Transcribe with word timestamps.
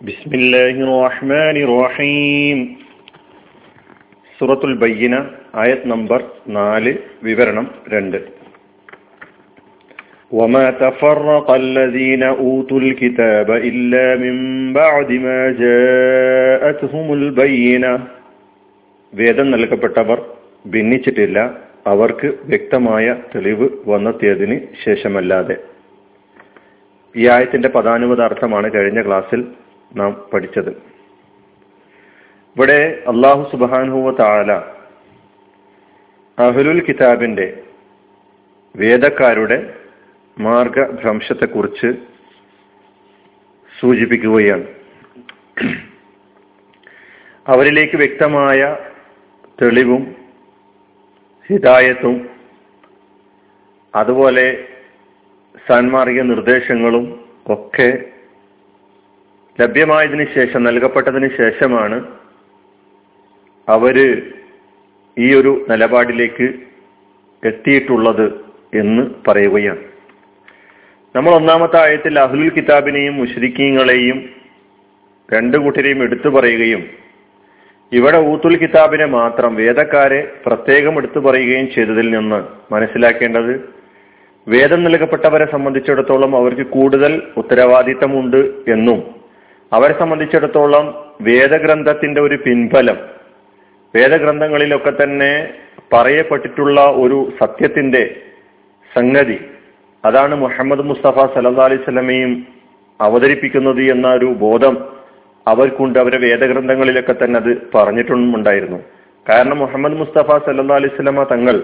بسم 0.00 0.30
الله 0.34 0.74
الرحمن 0.86 1.56
الرحيم 1.60 2.58
സൂറത്തുൽ 4.38 4.74
ബയ്യന 4.82 5.14
ആയത് 5.62 5.84
നമ്പർ 5.92 6.20
നാല് 6.54 6.92
വിവരണം 7.26 7.66
രണ്ട് 7.94 8.18
وما 10.30 10.66
تفرق 10.80 11.48
الذين 11.64 12.22
أوتوا 12.40 12.80
الكتاب 12.80 13.48
إلا 13.70 14.04
من 14.16 14.36
بعد 14.72 15.08
ما 15.26 15.40
جاءتهم 15.64 17.06
البينة 17.18 17.92
വേദം 19.12 19.46
നൽകപ്പെട്ടവർ 19.52 20.18
ഭിന്നിച്ചിട്ടില്ല 20.64 21.38
അവർക്ക് 21.86 22.28
വ്യക്തമായ 22.50 23.06
തെളിവ് 23.32 23.66
വന്നെത്തിയതിന് 23.86 24.56
ശേഷമല്ലാതെ 24.82 25.56
ഈ 27.14 27.24
ആയത്തിന്റെ 27.28 27.68
പദാനുപത 27.76 28.20
അർത്ഥമാണ് 28.28 28.68
കഴിഞ്ഞ 28.74 29.00
ക്ലാസ്സിൽ 29.06 29.40
നാം 29.95 30.25
പഠിച്ചത്. 30.33 30.69
ഇവിടെ 32.55 33.03
അള്ളാഹു 33.07 33.51
സുബാനുഹുവ 33.51 34.11
താല 34.11 34.51
അഹ്ലുൽ 36.39 36.85
കിതാബിന്റെ 36.85 37.63
വേദക്കാരുടെ 38.75 39.73
മാർഗഭ്രംശത്തെക്കുറിച്ച് 40.39 41.93
സൂചിപ്പിക്കുകയാണ്. 43.79 44.67
അവരിലേക്ക് 47.47 47.97
വ്യക്തമായ 47.97 48.77
തെളിവും 49.61 50.15
ഹിതായത്തും 51.47 52.29
അതുപോലെ 53.95 54.67
സാൻമാർഗിക 55.67 56.21
നിർദ്ദേശങ്ങളും 56.21 57.05
ഒക്കെ 57.45 58.11
ലഭ്യമായതിനു 59.61 60.25
ശേഷം 60.35 60.63
നൽകപ്പെട്ടതിന് 60.63 61.29
ശേഷമാണ് 61.37 62.07
അവർ 63.69 63.97
ഈ 65.19 65.35
ഒരു 65.35 65.65
നിലപാടിലേക്ക് 65.69 66.53
എത്തിയിട്ടുള്ളത് 67.45 68.27
എന്ന് 68.73 69.03
പറയുകയാണ്. 69.27 69.79
നമ്മൾ 71.15 71.31
ഒന്നാമത്തെ 71.31 71.77
ആയത്തിൽ 71.81 72.19
അഹ്ലുൽ 72.19 72.49
കിതാബിനെയും 72.49 73.15
മുഷ്രിഖീങ്ങളെയും 73.15 74.29
രണ്ടു 75.33 75.57
കൂട്ടരെയും 75.57 76.03
എടുത്തു 76.03 76.29
പറയുകയും 76.29 76.83
ഇവിടെ 77.93 78.17
ഊത്തുൽ 78.17 78.57
കിതാബിനെ 78.57 79.05
മാത്രം 79.05 79.55
വേദക്കാരെ 79.55 80.33
പ്രത്യേകം 80.45 80.97
എടുത്തു 80.97 81.19
പറയുകയും 81.19 81.71
ചെയ്തതിൽ 81.71 82.09
നിന്ന് 82.09 82.39
മനസ്സിലാക്കേണ്ടത് 82.73 83.53
വേദം 84.47 84.83
നൽകപ്പെട്ടവരെ 84.83 85.45
സംബന്ധിച്ചിടത്തോളം 85.51 86.35
അവർക്ക് 86.35 86.61
കൂടുതൽ 86.61 87.21
ഉത്തരവാദിത്തമുണ്ട് 87.37 88.41
എന്നും 88.71 89.14
അവരെ 89.73 89.99
സംബന്ധിച്ചിടത്തോളം 89.99 90.85
വേദഗ്രന്ഥത്തിന്റെ 91.21 92.21
ഒരു 92.21 92.35
പിൻഫലം 92.35 92.97
വേദഗ്രന്ഥങ്ങളിലൊക്കെ 93.95 94.93
തന്നെ 95.03 95.53
പറയപ്പെട്ടിട്ടുള്ള 95.93 96.81
ഒരു 96.81 97.31
സത്യത്തിന്റെ 97.41 98.15
സംഗതി. 98.97 99.37
അതാണ് 100.05 100.35
മുഹമ്മദ് 100.35 100.79
മുസ്തഫ 100.79 101.17
സല്ലാ 101.33 101.65
അലൈഹി 101.65 101.83
സ്വലമയും 101.83 102.47
അവതരിപ്പിക്കുന്നത് 103.01 103.81
എന്ന 103.83 104.07
ഒരു 104.07 104.25
ബോധം 104.25 104.75
അവർക്കുണ്ട്. 105.47 105.99
അവരെ 105.99 106.17
വേദഗ്രന്ഥങ്ങളിലൊക്കെ 106.17 107.15
തന്നെ 107.23 107.39
അത് 107.39 107.57
പറഞ്ഞിട്ടുണ്ടായിരുന്നു 107.75 108.79
കാരണം 109.29 109.57
മുഹമ്മദ് 109.57 109.93
മുസ്തഫ 109.93 110.31
സല്ലാ 110.45 110.75
അലൈഹി 110.75 110.95
സ്വലമ 110.95 111.23
തങ്ങൾ 111.23 111.63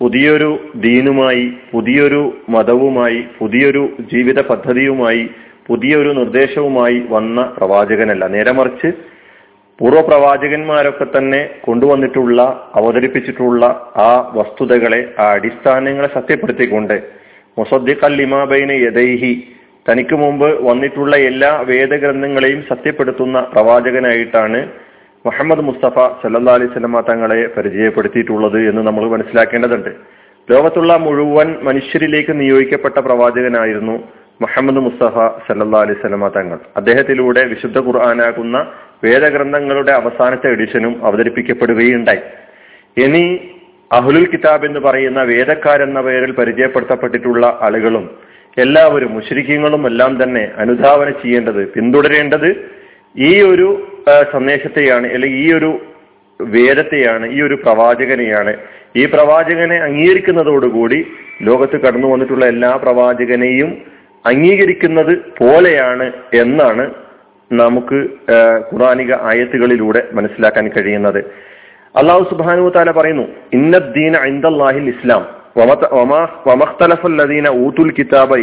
പുതിയൊരു 0.00 0.50
ദീനുമായി 0.76 1.52
പുതിയൊരു 1.72 2.36
മതവുമായി 2.48 3.24
പുതിയൊരു 3.38 3.92
ജീവിത 4.12 4.40
പദ്ധതിയുമായി 4.40 5.30
പുതിയൊരു 5.68 6.08
നിർദ്ദേശവുമായി 6.08 7.02
വന്ന 7.08 7.42
പ്രവാചകനല്ല. 7.56 8.28
നേരെ 8.28 8.52
മറിച്ച് 8.52 8.92
പൂർവ 9.78 10.00
പ്രവാചകന്മാരൊക്കെ 10.00 11.04
തന്നെ 11.04 11.50
കൊണ്ടുവന്നിട്ടുള്ള 11.60 12.70
അവതരിപ്പിച്ചിട്ടുള്ള 12.74 13.64
ആ 13.96 14.32
വസ്തുതകളെ 14.34 15.14
ആ 15.18 15.26
അടിസ്ഥാനങ്ങളെ 15.32 16.08
സത്യപ്പെടുത്തിക്കൊണ്ട് 16.14 17.02
മുസദ്ദിഖ് 17.58 18.10
ലിമാബൈന 18.10 18.72
യദൈഹി 18.72 19.32
തനിക്ക് 19.90 20.14
മുമ്പ് 20.14 20.48
വന്നിട്ടുള്ള 20.68 21.16
എല്ലാ 21.16 21.64
വേദഗ്രന്ഥങ്ങളെയും 21.66 22.64
സത്യപ്പെടുത്തുന്ന 22.68 23.40
പ്രവാചകനായിട്ടാണ് 23.40 24.68
മുഹമ്മദ് 25.26 25.60
മുസ്തഫ 25.60 25.94
സല്ലാ 26.22 26.54
അലൈഹി 26.54 27.00
തങ്ങളെ 27.10 27.46
പരിചയപ്പെടുത്തിയിട്ടുള്ളത് 27.56 28.58
എന്ന് 28.70 28.82
നമ്മൾ 28.82 29.08
മനസ്സിലാക്കേണ്ടതുണ്ട്. 29.08 29.90
ലോകത്തുള്ള 30.48 30.96
മുഴുവൻ 30.96 31.56
മനുഷ്യരിലേക്ക് 31.62 32.40
നിയോഗിക്കപ്പെട്ട 32.40 32.98
പ്രവാചകനായിരുന്നു 33.00 33.96
മുഹമ്മദ് 34.40 34.76
മുസ്തഫ 34.76 35.14
സല്ലാ 35.46 35.80
അലൈഹി 35.80 36.00
സ്വലമ 36.00 36.28
തങ്ങൾ. 36.28 36.58
അദ്ദേഹത്തിലൂടെ 36.76 37.44
വിശുദ്ധ 37.44 37.78
ഖുർആാനാകുന്ന 37.78 38.72
വേദഗ്രന്ഥങ്ങളുടെ 39.04 39.92
അവസാനത്തെ 39.92 40.48
എഡിഷനും 40.48 41.06
അവതരിപ്പിക്കപ്പെടുകയുണ്ടായി. 41.06 42.20
ഇനി 43.04 43.50
അഹുലുൽ 43.92 44.30
കിതാബ് 44.30 44.66
എന്ന് 44.66 44.80
പറയുന്ന 44.80 45.22
വേദക്കാരെന്ന 45.22 46.00
പേരിൽ 46.00 46.32
പരിചയപ്പെടുത്തപ്പെട്ടിട്ടുള്ള 46.32 47.58
ആളുകളും 47.62 48.10
എല്ലാവരും 48.58 49.14
മുഷരിക്കങ്ങളും 49.14 49.86
എല്ലാം 49.86 50.22
തന്നെ 50.22 50.50
അനുധാവനം 50.56 51.12
ചെയ്യേണ്ടത് 51.12 51.68
പിന്തുടരേണ്ടത് 51.68 52.70
ഈ 53.16 53.42
ഒരു 53.42 53.86
സന്ദേശത്തെയാണ് 54.32 55.06
അല്ലെങ്കിൽ 55.12 55.38
ഈ 55.38 55.52
ഒരു 55.52 55.80
വേദത്തെയാണ് 56.40 57.26
ഈ 57.30 57.42
ഒരു 57.42 57.54
പ്രവാചകനെയാണ്. 57.54 58.56
ഈ 58.96 59.04
പ്രവാചകനെ 59.04 59.76
അംഗീകരിക്കുന്നതോടുകൂടി 59.76 61.06
ലോകത്ത് 61.42 61.80
കടന്നു 61.80 62.08
വന്നിട്ടുള്ള 62.08 62.44
എല്ലാ 62.44 62.78
പ്രവാചകനെയും 62.82 63.97
അംഗീകരിക്കുന്നത് 64.28 65.18
പോലെയാണ് 65.18 66.12
എന്നാണ് 66.34 66.90
നമുക്ക് 67.52 68.06
ഖുറാനിക 68.72 69.14
ആയത്തുകളിലൂടെ 69.14 70.08
മനസ്സിലാക്കാൻ 70.12 70.68
കഴിയുന്നത്. 70.68 71.18
അള്ളാഹു 71.96 72.24
സുബാനു 72.30 72.72
താല 72.76 72.90
പറയുന്നു 72.90 73.22
ഇന്നദ്ദീന 73.52 74.16
ഇന്ദാഹിൽ 74.16 74.88
ഇസ്ലാം. 74.88 75.38
ഊതുൽ 77.50 77.92
കിതാബ 77.92 78.36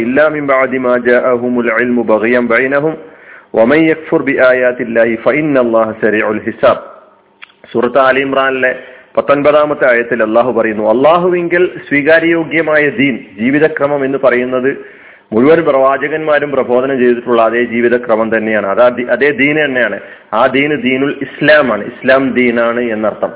സൂറത്ത് 7.72 7.98
ആലി 7.98 8.20
ഇമ്രാനിലെ 8.20 8.78
പത്തൊൻപതാമത്തെ 9.16 9.90
ആയത്തിൽ 9.90 10.22
അള്ളാഹു 10.22 10.52
പറയുന്നു 10.52 10.90
അള്ളാഹുവിങ്കിൽ 10.90 11.70
സ്വീകാര്യയോഗ്യമായ 11.88 12.88
ദീൻ 12.88 13.18
ജീവിതക്രമം 13.40 14.04
എന്ന് 14.04 14.18
പറയുന്നത് 14.24 14.95
മുഴുവൻ 15.32 15.64
പ്രവാചകന്മാരും 15.64 16.50
പ്രബോധനം 16.50 16.98
ചെയ്തിട്ടുള്ള 16.98 17.42
അതേ 17.42 17.64
ജീവിതക്രമം 17.64 18.38
തന്നെയാണ്. 18.38 18.66
അത് 18.66 19.10
അതേ 19.10 19.30
ദീൻ 19.30 19.64
തന്നെയാണ്. 19.64 20.00
ആ 20.34 20.46
ദീന് 20.46 20.82
ദീനുൽ 20.82 21.14
ഇസ്ലാമാണ്. 21.22 21.84
ഇസ്ലാം 21.84 22.32
ദീനാണ് 22.32 22.80
എന്നർത്ഥം. 22.80 23.32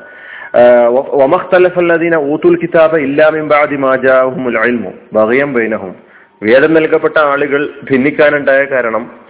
ഒമഖ്തലഫല്ലദീന 0.97 2.17
ഊത്തുൽ 2.17 2.57
കിതാബ 2.57 2.97
ബഗയം 5.13 5.53
ബൈനഹും. 5.53 5.95
വേദം 6.43 6.75
നൽകപ്പെട്ട 6.75 7.19
ആളുകൾ 7.19 7.69
ഭിന്നിക്കാനുണ്ടായ 7.91 8.65
കാരണം 8.65 9.21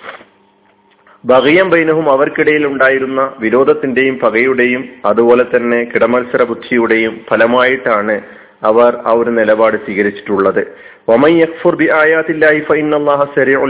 ബഹയം 1.25 1.71
ബൈനഹും 1.71 2.11
അവർക്കിടയിൽ 2.11 2.67
ഉണ്ടായിരുന്ന 2.67 3.35
വിരോധത്തിന്റെയും 3.39 4.19
പകയുടെയും 4.19 4.89
അതുപോലെ 5.05 5.45
തന്നെ 5.57 5.85
കിടമത്സര 5.85 6.43
ബുദ്ധിയുടെയും 6.43 7.21
ഫലമായിട്ടാണ് 7.31 8.21
അവർ 8.63 8.99
ആ 9.07 9.13
ഒരു 9.13 9.31
നിലപാട് 9.31 9.77
സ്വീകരിച്ചിട്ടുള്ളത്. 9.77 10.63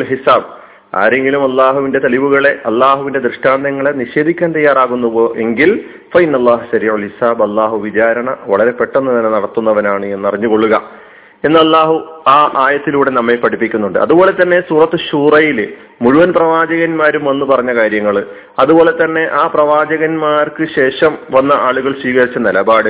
ഹിസാബ്. 0.05 0.61
ആരെങ്കിലും 0.95 1.51
അള്ളാഹുവിന്റെ 1.51 1.99
തെളിവുകളെ 1.99 2.59
അള്ളാഹുവിന്റെ 2.67 3.19
ദൃഷ്ടാന്തങ്ങളെ 3.19 3.91
നിഷേധിക്കാൻ 3.91 4.53
തയ്യാറാകുന്നുവോ 4.53 5.35
എങ്കിൽ 5.37 5.85
ഫൈൻ 6.15 6.37
അള്ളാഹു 6.37 6.77
സരീഉൽ 6.77 7.03
ഹിസാബ് 7.03 7.43
അള്ളാഹു 7.43 7.77
വിചാരണ 7.77 8.37
വളരെ 8.47 8.71
പെട്ടെന്ന് 8.71 9.11
തന്നെ 9.11 9.31
നടത്തുന്നവനാണ് 9.31 10.07
എന്ന് 10.07 10.29
അറിഞ്ഞുകൊള്ളുക 10.29 11.00
എന്ന് 11.45 11.59
അള്ളാഹു 11.59 12.23
ആ 12.29 12.53
ആയത്തിലൂടെ 12.57 13.11
നമ്മെ 13.11 13.35
പഠിപ്പിക്കുന്നുണ്ട്. 13.35 13.99
അതുപോലെ 13.99 14.33
തന്നെ 14.33 14.61
സൂറത്ത് 14.61 14.99
ഷൂറയിൽ 15.11 15.73
മുഴുവൻ 16.03 16.33
പ്രവാചകന്മാരും 16.33 17.25
വന്നു 17.25 17.47
പറഞ്ഞ 17.47 17.75
കാര്യങ്ങൾ 17.75 18.27
അതുപോലെ 18.59 18.91
തന്നെ 18.91 19.29
ആ 19.33 19.47
പ്രവാചകന്മാർക്ക് 19.55 20.67
ശേഷം 20.77 21.19
വന്ന 21.31 21.53
ആളുകൾ 21.53 21.93
സ്വീകരിച്ച 21.93 22.39
നിലപാട് 22.39 22.89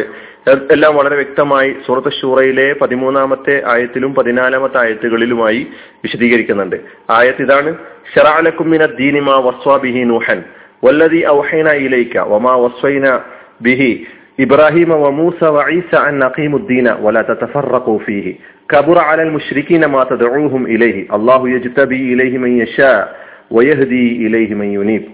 എല്ലാം 0.70 0.96
വളരെ 0.96 1.14
വ്യക്തമായി 1.14 1.70
സൂറത്ത് 1.86 2.12
ഷൂറയിലെ 2.20 2.72
പതിമൂന്നാമത്തെ 2.82 3.62
ആയത്തിലും 3.66 4.14
പതിനാലാമത്തെ 4.14 4.78
ആയത്തുകളിലുമായി 4.78 5.66
വിശദീകരിക്കുന്നുണ്ട്. 6.04 6.76
ആയത്ത് 7.10 7.42
ഇതാണ് 7.42 7.74
ഷറാലക്കുമിന 8.14 8.86
ദീനിമ 8.86 9.30
വസ്വാബിഹി 9.30 10.02
നൂഹൻ 10.04 10.42
വല്ലതി 10.84 11.24
ഔഹൈന 11.28 11.68
ഇലൈക്ക 11.70 12.18
വമാ 12.18 12.56
വസ്വൈന 12.56 13.20
ബിഹി. 13.62 14.06
ഇബ്രാഹിം 14.42 14.90
വമൂസ 15.02 15.44
വഈസ 15.44 15.94
അൻ 15.94 16.14
നഖീമുദ്ദീന 16.18 16.88
വല 17.00 17.20
തതഫറഖു 17.20 17.94
ഫീഹി. 18.06 18.32
കബുറ 18.72 18.98
അലൽ 18.98 19.30
മുശ്രികീന 19.30 19.86
മാ 19.86 20.02
തദഊഹും 20.12 20.62
ഇലൈഹി. 20.68 21.02
അല്ലാഹു 21.10 21.46
യജ്തബി 21.48 21.98
ഇലൈഹി 22.12 22.36
മൻ 22.36 22.52
യശാ 22.62 23.06
വയഹ്ദി 23.52 24.04
ഇലൈഹി 24.26 24.54
മൻ 24.54 24.68
യുനീബ്. 24.72 25.08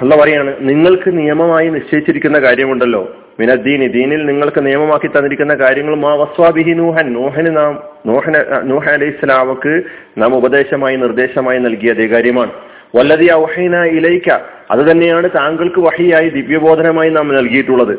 അല്ല 0.00 0.22
പറയാണ് 0.22 0.54
നിങ്ങൾക്ക് 0.60 1.18
നിയമമായി 1.18 1.68
നിശ്ചയിച്ചിരിക്കുന്ന 1.68 2.38
കാര്യമുണ്ടല്ലോ. 2.38 3.02
മിനദ്ദീനി 3.40 3.86
ദീനിൽ 3.86 4.26
നിങ്ങൾക്ക് 4.26 4.66
നിയമമാക്കി 4.66 5.06
തന്നിരിക്കുന്ന 5.06 5.54
കാര്യങ്ങളും 5.54 6.10
ആ 6.10 6.14
വസ്വാബിഹി 6.14 6.72
നൂഹൻ. 6.72 7.12
നോഹന് 7.12 7.56
നാം 7.56 7.72
നോഹന 8.06 8.36
നൂഹ 8.64 8.84
അലൈഹി 8.88 9.10
സ്വലാമക്ക് 9.10 9.82
നാം 10.18 10.36
ഉപദേശമായി 10.36 10.96
നിർദ്ദേശമായി 10.96 11.58
നൽകിയത് 11.58 12.04
കാര്യമാണ്. 12.06 12.52
വല്ലതി 12.94 13.28
ഔഹൈന 13.32 13.76
ഇലൈക്ക 13.96 14.28
അത് 14.70 14.80
തന്നെയാണ് 14.90 15.28
താങ്കൾക്ക് 15.36 15.80
വഹിയായി 15.80 16.28
ദിവ്യബോധനമായി 16.28 17.10
നാം 17.10 17.34
നൽകിയിട്ടുള്ളത്. 17.34 17.94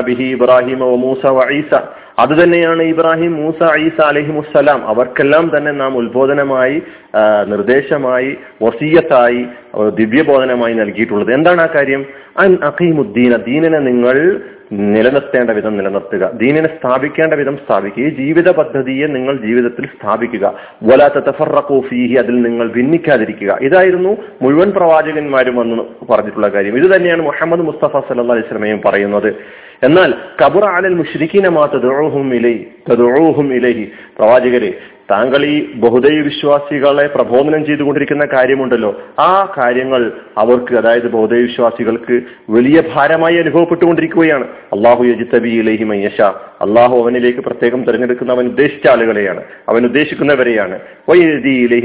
ബിഹി 0.00 0.24
ഇബ്രാഹിം 0.24 0.78
മൂസ 0.78 1.26
വൈസ 1.26 1.72
അത് 2.18 2.34
തന്നെയാണ് 2.42 2.82
ഇബ്രാഹിം 2.82 3.32
മൂസ 3.42 3.60
ഈസ 3.78 4.00
അലഹിമുസ്സലാം. 4.04 4.86
അവർക്കെല്ലാം 4.88 5.46
തന്നെ 5.56 5.72
നാം 5.72 5.96
ഉത്ബോധനമായി 5.96 6.76
നിർദ്ദേശമായി 7.48 8.30
വസീയത്തായി 8.62 9.40
ദിവ്യബോധനമായി 10.00 10.74
നൽകിയിട്ടുള്ളത്. 10.74 11.32
എന്താണ് 11.34 11.60
ആ 11.60 11.68
കാര്യം? 11.74 12.04
അൻ 12.38 12.52
അഖീമുദ്ദീന 12.64 13.36
ദീനിനെ 13.48 13.78
നിങ്ങൾ 13.78 14.18
നിലനിർത്തേണ്ട 14.72 15.50
വിധം 15.50 15.76
നിലനിർത്തുക. 15.76 16.30
ദീനിനെ 16.34 16.66
സ്ഥാപിക്കേണ്ട 16.66 17.34
വിധം 17.34 17.56
സ്ഥാപിക്കുക. 17.56 18.04
ഈ 18.04 18.08
ജീവിത 18.08 18.50
പദ്ധതിയെ 18.50 19.06
നിങ്ങൾ 19.06 19.36
ജീവിതത്തിൽ 19.36 19.86
സ്ഥാപിക്കുക. 19.86 20.54
വലാത്ത 20.82 21.14
അതിൽ 22.18 22.42
നിങ്ങൾ 22.42 22.68
ഭിന്നിക്കാതിരിക്കുക. 22.68 23.58
ഇതായിരുന്നു 23.60 24.16
മുഴുവൻ 24.42 24.70
പ്രവാചകന്മാരും 24.70 25.56
വന്ന് 25.56 26.06
പറഞ്ഞിട്ടുള്ള 26.10 26.48
കാര്യം. 26.48 26.76
ഇത് 26.76 26.96
തന്നെയാണ് 26.96 27.22
മുഹമ്മദ് 27.22 27.60
മുസ്തഫ 27.60 27.96
സല്ലാ 27.96 28.34
അലൈഹി 28.34 28.48
സ്വലമയും 28.48 28.80
പറയുന്നത്. 28.84 29.34
എന്നാൽ 29.82 30.14
കബുർ 30.44 30.64
ആലൽ 30.64 30.94
മുഷ്രിഖിനെ 30.94 31.48
മാ 31.48 31.68
തദുഊഹും 31.74 32.34
ഇലൈ 32.34 32.58
തദുഊഹും 32.90 33.54
ഇലൈഹി. 33.54 33.90
പ്രവാചകരെ 34.18 34.74
താങ്കൾ 35.10 35.44
ഈ 35.44 35.74
ബഹുദൈവ 35.74 36.22
വിശ്വാസികളെ 36.22 37.06
പ്രബോധനം 37.06 37.66
ചെയ്തുകൊണ്ടിരിക്കുന്ന 37.66 38.24
കാര്യമുണ്ടല്ലോ. 38.32 39.00
ആ 39.18 39.54
കാര്യങ്ങൾ 39.58 40.12
അവർക്ക് 40.38 40.74
അതായത് 40.74 41.10
ബഹുദൈവ 41.12 41.40
വിശ്വാസികൾക്ക് 41.40 42.20
വലിയ 42.50 42.82
ഭാരമായി 42.94 43.36
അനുഭവപ്പെട്ടുകൊണ്ടിരിക്കുകയാണ്. 43.36 44.44
അള്ളാഹു 44.44 45.04
യജിത്തബി 45.04 45.48
ഇലഹി 45.48 45.84
മയ്യഷ 45.84 46.20
അള്ളാഹു 46.62 47.02
അവനിലേക്ക് 47.02 47.38
പ്രത്യേകം 47.38 47.84
തിരഞ്ഞെടുക്കുന്ന 47.84 48.32
അവൻ 48.32 48.44
ഉദ്ദേശിച്ച 48.46 48.88
ആളുകളെയാണ്. 48.88 49.42
അവൻ 49.68 49.84
ഉദ്ദേശിക്കുന്നവരെയാണ്. 49.84 50.78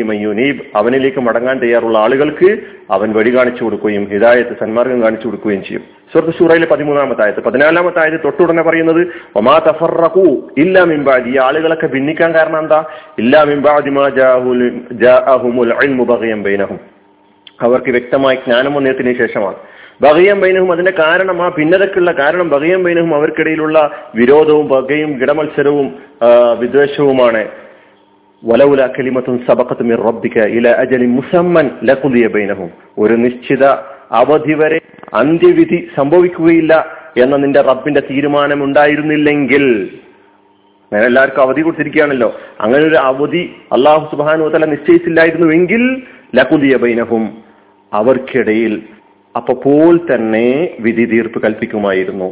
മയ്യൂനീബ് 0.04 0.62
അവനിലേക്ക് 0.76 1.20
മടങ്ങാൻ 1.20 1.60
തയ്യാറുള്ള 1.60 1.98
ആളുകൾക്ക് 1.98 2.60
അവൻ 2.92 3.14
വഴി 3.14 3.36
കാണിച്ചു 3.36 3.64
കൊടുക്കുകയും 3.64 4.06
ഹിദായത്ത് 4.06 4.56
സന്മാർഗം 4.60 5.04
കാണിച്ചു 5.04 5.28
കൊടുക്കുകയും 5.28 5.64
ചെയ്യും. 5.64 5.84
സുഹൃത്ത് 6.14 6.38
സൂറയിലെ 6.38 6.66
പതിമൂന്നാമത്തെ 6.66 7.24
ആയത് 7.24 7.44
പതിനാലാമത്തെ 7.44 8.00
ആയത് 8.00 8.20
തൊട്ടുടനെ 8.24 8.64
പറയുന്നത് 8.64 9.08
ഒമാ 9.36 9.60
തഫറഖു 9.60 10.52
ഇല്ലാ 10.58 10.84
മിംബാദി 10.84 11.30
ഈ 11.30 11.38
ആളുകളൊക്കെ 11.38 11.88
ഭിന്നിക്കാൻ 11.88 12.34
കാരണം 12.34 12.60
എന്താ? 12.60 12.84
ഇല്ലാ 13.20 13.44
മിംബാദി 13.44 13.90
മാ 13.90 14.10
ജാഹുൽ 14.10 14.82
ജാഅഹുമുൽ 14.92 15.74
ഇൽമു 15.84 16.04
ബൈനഹും. 16.44 16.80
അവർക്ക് 17.62 17.92
വ്യക്തമായ 17.92 18.36
ജ്ഞാനം 18.36 18.74
വന്നതിന് 18.74 19.18
ശേഷമാണ്. 19.18 19.56
ബഹയം 20.02 20.40
ബൈനഹും 20.42 20.72
അതിന്റെ 20.72 20.94
കാരണം 21.00 21.38
ആ 21.44 21.48
ഭിന്നതക്കുള്ള 21.58 22.12
കാരണം 22.12 22.50
ബഹയം 22.50 22.84
ബൈനഹും 22.84 23.16
അവർക്കിടയിലുള്ള 23.16 23.78
വിരോധവും 24.16 24.68
ബഹയും 24.68 25.12
ഗിടമത്സരവും 25.22 25.88
വിദ്വേഷവുമാണ്. 26.60 27.42
വലവുല 28.46 28.88
കലിമത്തും 28.88 29.36
സബക്കത്തും 29.48 29.88
മിർ 29.88 30.02
റബ്ബിക 30.08 30.38
ഇല 30.58 30.68
അജലി 30.68 31.06
മുസമ്മൻ 31.06 31.70
ലഖുദിയ 31.84 32.28
ബൈനഹും. 32.28 32.70
ഒരു 32.98 33.14
നിശ്ചിത 33.14 33.66
അവധി 34.12 34.54
വരെ 34.54 34.80
അന്ത്യവിധി 35.14 35.90
സംഭവിക്കുകയില്ല 35.98 36.74
എന്ന 37.18 37.36
നിന്റെ 37.38 37.62
റബ്ബിന്റെ 37.62 38.02
തീരുമാനം 38.10 38.64
ഉണ്ടായിരുന്നില്ലെങ്കിൽ 38.64 39.66
അങ്ങനെ 40.92 41.06
എല്ലാവർക്കും 41.06 41.42
അവധി 41.42 41.62
കൊടുത്തിരിക്കുകയാണല്ലോ. 41.62 42.30
അങ്ങനെ 42.62 42.84
ഒരു 42.88 42.96
അവധി 42.96 43.44
അള്ളാഹു 43.72 44.04
സുബാനു 44.12 44.50
തല 44.50 44.66
നിശ്ചയിച്ചില്ലായിരുന്നുവെങ്കിൽ 44.66 45.84
ലഖുദിയ 46.36 46.78
ബൈനഹും 46.78 47.24
അവർക്കിടയിൽ 47.94 48.74
അപ്പോൾ 49.36 50.00
തന്നെ 50.14 50.48
വിധി 50.80 51.06
തീർപ്പ് 51.06 51.42
കൽപ്പിക്കുമായിരുന്നു. 51.44 52.30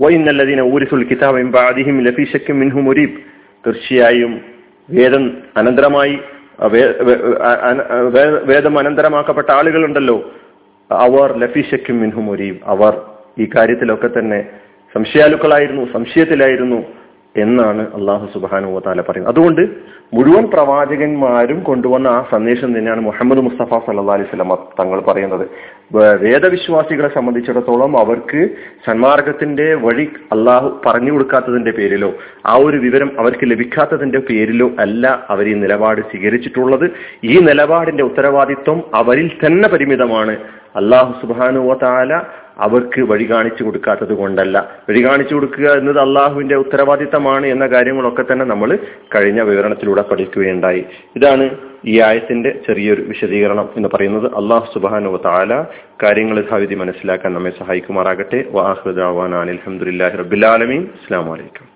വൈന്നല്ലദീന 0.00 0.60
ഊരിസുൽ 0.60 1.04
കിതാബ് 1.04 1.42
ബാദിഹിം 1.42 1.96
ലഫീഷക്കും 2.04 2.56
മിൻഹു 2.60 2.80
മുരീബ്. 2.80 3.18
തീർച്ചയായും 3.66 4.40
വേദം 4.90 5.24
അനന്തരമായി 5.56 6.18
വേദം 8.50 8.78
അനന്തരമാക്കപ്പെട്ട 8.78 9.50
ആളുകളുണ്ടല്ലോ. 9.50 10.16
അവർ 10.90 11.28
ലഫീഷക്കും 11.38 11.96
മിൻഹു 12.00 12.20
മുരീബ്. 12.20 12.58
അവർ 12.64 13.00
ഈ 13.38 13.48
കാര്യത്തിലൊക്കെ 13.56 14.10
തന്നെ 14.18 14.40
സംശയാലുക്കളായിരുന്നു 14.94 15.92
സംശയത്തിലായിരുന്നു. 15.92 16.80
എന്നാണ് 17.36 17.82
അള്ളാഹു 17.94 18.28
സുബാനു 18.34 18.80
താല 18.86 19.00
പറയുന്നത്. 19.00 19.32
അതുകൊണ്ട് 19.32 19.62
മുഴുവൻ 20.14 20.46
പ്രവാചകന്മാരും 20.46 21.60
കൊണ്ടുവന്ന 21.60 22.08
ആ 22.08 22.26
സന്ദേശം 22.30 22.78
തന്നെയാണ് 22.78 23.00
മുഹമ്മദ് 23.00 23.38
മുസ്തഫ 23.38 23.78
സല്ലാ 23.86 24.14
അലൈഹി 24.14 24.28
സ്വലമ 24.30 24.54
തങ്ങൾ 24.80 25.00
പറയുന്നത്. 25.00 25.46
വേദവിശ്വാസികളെ 25.94 27.08
സംബന്ധിച്ചിടത്തോളം 27.14 27.98
അവർക്ക് 27.98 28.48
സന്മാർഗത്തിന്റെ 28.86 29.74
വഴി 29.74 30.08
അള്ളാഹു 30.32 30.80
പറഞ്ഞു 30.86 31.12
കൊടുക്കാത്തതിന്റെ 31.12 31.70
പേരിലോ 31.70 32.14
ആ 32.46 32.54
ഒരു 32.54 32.76
വിവരം 32.76 33.12
അവർക്ക് 33.18 33.50
ലഭിക്കാത്തതിന്റെ 33.50 34.18
പേരിലോ 34.18 34.70
അല്ല 34.78 35.26
അവർ 35.30 35.48
ഈ 35.48 35.54
നിലപാട് 35.54 36.00
സ്വീകരിച്ചിട്ടുള്ളത്. 36.00 36.90
ഈ 37.24 37.38
നിലപാടിന്റെ 37.38 38.04
ഉത്തരവാദിത്വം 38.04 38.82
അവരിൽ 38.94 39.30
തന്നെ 39.46 39.68
പരിമിതമാണ്. 39.68 40.36
അള്ളാഹു 40.76 41.26
സുബാനുവ 41.26 41.74
താല 41.74 42.20
അവർക്ക് 42.62 43.00
വഴി 43.10 43.26
കാണിച്ചു 43.30 43.62
കൊടുക്കാത്തത് 43.64 44.14
കൊണ്ടല്ല. 44.14 44.56
വഴി 44.88 45.00
കാണിച്ചു 45.04 45.34
കൊടുക്കുക 45.34 45.66
എന്നത് 45.78 45.98
അള്ളാഹുവിന്റെ 45.98 46.54
ഉത്തരവാദിത്തമാണ് 46.54 47.46
എന്ന 47.46 47.66
കാര്യങ്ങളൊക്കെ 47.66 48.24
തന്നെ 48.32 48.46
നമ്മൾ 48.52 48.78
കഴിഞ്ഞ 49.14 49.40
വിവരണത്തിലൂടെ 49.40 50.02
പഠിക്കുകയുണ്ടായി. 50.02 50.84
ഇതാണ് 51.16 51.46
ഈ 51.86 52.00
ആയത്തിന്റെ 52.00 52.50
ചെറിയൊരു 52.66 53.02
വിശദീകരണം 53.02 53.68
എന്ന് 53.76 53.88
പറയുന്നത്. 53.94 54.28
അള്ളാഹു 54.40 54.66
സുബാനുവ 54.74 55.16
താല 55.16 55.52
കാര്യങ്ങൾ 56.02 56.44
ഭാവിധി 56.50 56.74
മനസ്സിലാക്കാൻ 56.74 57.34
നമ്മെ 57.34 57.52
സഹായിക്കുമാറാകട്ടെ. 57.58 58.40
വാഹുദാൻ 58.50 59.34
അലഹമുല്ലാഹി 59.42 60.16
റബുലാലമീൻ 60.22 60.82
അസ്സാം 60.96 61.26
വലൈക്കും 61.32 61.66